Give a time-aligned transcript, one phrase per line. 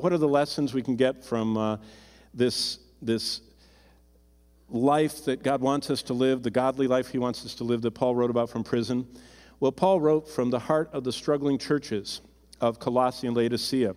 [0.00, 1.76] What are the lessons we can get from uh,
[2.34, 3.42] this, this
[4.68, 7.80] life that God wants us to live, the godly life He wants us to live
[7.82, 9.06] that Paul wrote about from prison?
[9.60, 12.22] Well, Paul wrote from the heart of the struggling churches
[12.60, 13.94] of Colossae and Laodicea,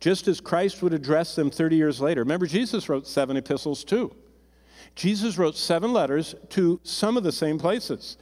[0.00, 2.22] just as Christ would address them 30 years later.
[2.22, 4.12] Remember, Jesus wrote seven epistles too.
[4.96, 8.16] Jesus wrote seven letters to some of the same places.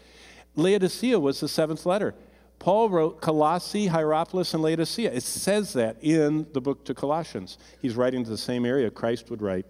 [0.56, 2.14] Laodicea was the seventh letter.
[2.59, 5.12] Paul wrote Colossae, Hierapolis, and Laodicea.
[5.12, 7.59] It says that in the book to Colossians.
[7.80, 9.66] He's writing to the same area Christ would write.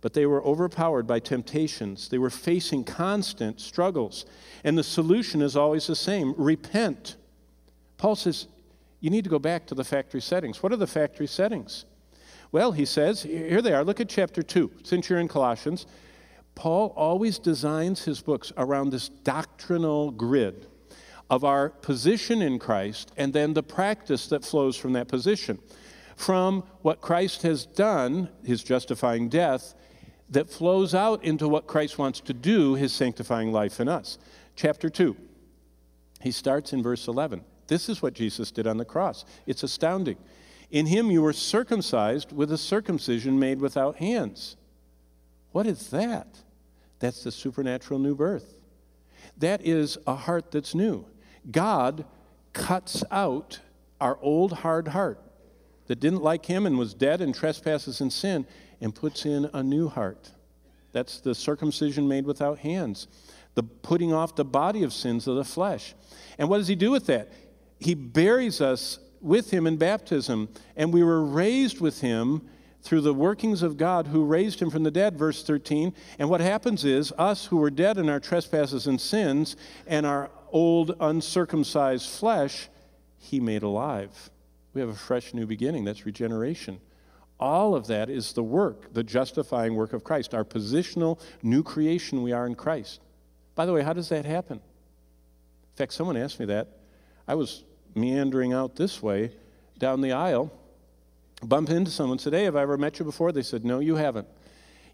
[0.00, 2.08] But they were overpowered by temptations.
[2.08, 4.26] They were facing constant struggles.
[4.62, 7.16] And the solution is always the same repent.
[7.96, 8.46] Paul says,
[9.00, 10.62] you need to go back to the factory settings.
[10.62, 11.84] What are the factory settings?
[12.52, 13.84] Well, he says, here they are.
[13.84, 15.86] Look at chapter 2, since you're in Colossians.
[16.54, 20.66] Paul always designs his books around this doctrinal grid
[21.34, 25.58] of our position in Christ and then the practice that flows from that position.
[26.14, 29.74] From what Christ has done, his justifying death,
[30.30, 34.16] that flows out into what Christ wants to do, his sanctifying life in us.
[34.54, 35.16] Chapter 2,
[36.20, 37.42] he starts in verse 11.
[37.66, 39.24] This is what Jesus did on the cross.
[39.44, 40.18] It's astounding.
[40.70, 44.56] In him you were circumcised with a circumcision made without hands.
[45.50, 46.28] What is that?
[47.00, 48.54] That's the supernatural new birth.
[49.36, 51.06] That is a heart that's new.
[51.50, 52.04] God
[52.52, 53.60] cuts out
[54.00, 55.20] our old hard heart
[55.86, 58.46] that didn't like him and was dead in trespasses and sin
[58.80, 60.30] and puts in a new heart.
[60.92, 63.08] That's the circumcision made without hands,
[63.54, 65.94] the putting off the body of sins of the flesh.
[66.38, 67.32] And what does he do with that?
[67.80, 72.42] He buries us with him in baptism, and we were raised with him
[72.82, 75.94] through the workings of God who raised him from the dead, verse 13.
[76.18, 79.56] And what happens is, us who were dead in our trespasses and sins
[79.86, 82.70] and our old uncircumcised flesh,
[83.18, 84.30] he made alive.
[84.72, 85.84] We have a fresh new beginning.
[85.84, 86.80] That's regeneration.
[87.40, 92.22] All of that is the work, the justifying work of Christ, our positional new creation
[92.22, 93.00] we are in Christ.
[93.56, 94.58] By the way, how does that happen?
[94.58, 96.68] In fact, someone asked me that.
[97.26, 97.64] I was
[97.94, 99.32] meandering out this way
[99.78, 100.52] down the aisle,
[101.42, 103.32] bumped into someone, said, Hey, have I ever met you before?
[103.32, 104.28] They said, No, you haven't.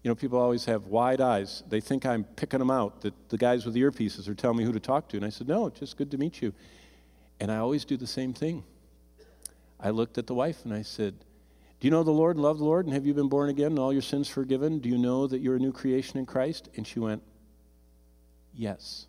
[0.03, 1.63] You know, people always have wide eyes.
[1.69, 4.63] They think I'm picking them out, that the guys with the earpieces are telling me
[4.63, 5.17] who to talk to.
[5.17, 6.53] And I said, No, it's just good to meet you.
[7.39, 8.63] And I always do the same thing.
[9.79, 11.15] I looked at the wife and I said,
[11.81, 12.85] do you know the Lord love the Lord?
[12.85, 14.77] And have you been born again and all your sins forgiven?
[14.77, 16.69] Do you know that you're a new creation in Christ?
[16.77, 17.23] And she went,
[18.53, 19.07] Yes.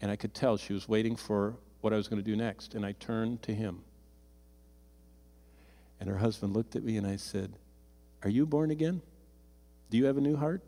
[0.00, 2.74] And I could tell she was waiting for what I was going to do next.
[2.74, 3.82] And I turned to him.
[6.00, 7.52] And her husband looked at me and I said,
[8.22, 9.02] Are you born again?
[9.94, 10.60] Do you have a new heart?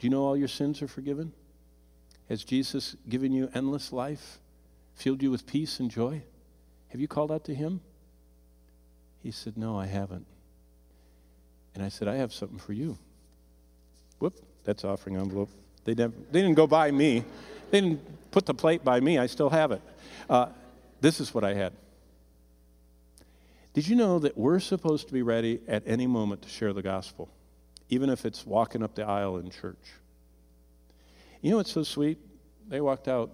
[0.00, 1.32] Do you know all your sins are forgiven?
[2.28, 4.40] Has Jesus given you endless life,
[4.96, 6.22] filled you with peace and joy?
[6.88, 7.80] Have you called out to him?
[9.22, 10.26] He said, No, I haven't.
[11.76, 12.98] And I said, I have something for you.
[14.18, 14.34] Whoop,
[14.64, 15.50] that's offering envelope.
[15.84, 17.22] They, never, they didn't go by me.
[17.70, 19.18] They didn't put the plate by me.
[19.18, 19.82] I still have it.
[20.28, 20.48] Uh,
[21.00, 21.72] this is what I had.
[23.74, 26.82] Did you know that we're supposed to be ready at any moment to share the
[26.82, 27.28] gospel,
[27.88, 29.92] even if it's walking up the aisle in church?
[31.40, 32.18] You know what's so sweet?
[32.68, 33.30] They walked out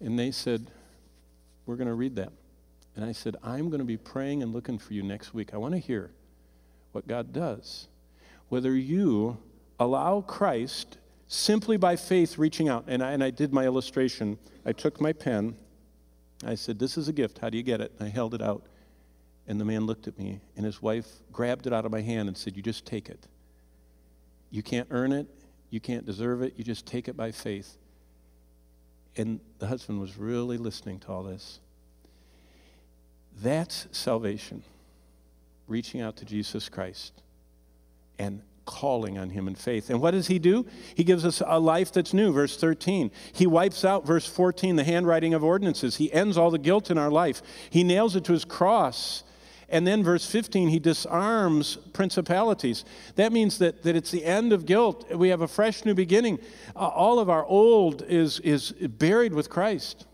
[0.00, 0.70] and they said,
[1.66, 2.32] We're going to read that.
[2.96, 5.54] And I said, I'm going to be praying and looking for you next week.
[5.54, 6.10] I want to hear
[6.92, 7.88] what God does.
[8.48, 9.38] Whether you
[9.78, 10.98] allow Christ
[11.32, 12.84] simply by faith reaching out.
[12.86, 14.38] And I, and I did my illustration.
[14.64, 15.56] I took my pen.
[16.44, 17.38] I said, This is a gift.
[17.38, 17.92] How do you get it?
[17.98, 18.66] And I held it out.
[19.46, 22.28] And the man looked at me, and his wife grabbed it out of my hand
[22.28, 23.26] and said, You just take it.
[24.50, 25.26] You can't earn it.
[25.70, 26.54] You can't deserve it.
[26.56, 27.76] You just take it by faith.
[29.16, 31.58] And the husband was really listening to all this.
[33.42, 34.62] That's salvation.
[35.66, 37.12] Reaching out to Jesus Christ
[38.18, 39.90] and calling on him in faith.
[39.90, 40.66] And what does he do?
[40.94, 43.10] He gives us a life that's new, verse 13.
[43.32, 45.96] He wipes out, verse 14, the handwriting of ordinances.
[45.96, 47.42] He ends all the guilt in our life.
[47.70, 49.24] He nails it to his cross.
[49.72, 52.84] And then, verse 15, he disarms principalities.
[53.16, 55.10] That means that, that it's the end of guilt.
[55.10, 56.40] We have a fresh new beginning.
[56.76, 60.06] Uh, all of our old is, is buried with Christ.